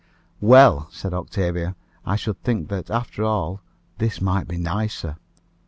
"Well," 0.39 0.87
said 0.89 1.13
Octavia, 1.13 1.75
"I 2.07 2.15
should 2.15 2.41
think 2.41 2.69
that, 2.69 2.89
after 2.89 3.23
all, 3.23 3.61
this 3.99 4.19
might 4.19 4.47
be 4.47 4.57
nicer." 4.57 5.17